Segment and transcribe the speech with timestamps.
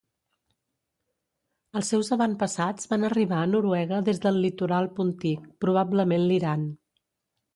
[1.79, 6.67] Els seus avantpassats van arribar a Noruega des del litoral Pontic, probablement l'Iran.